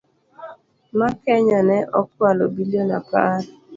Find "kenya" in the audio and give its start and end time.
1.23-1.59